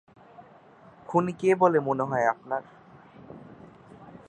[1.09, 2.61] খুনি কে বলে মনে হয় আপনার?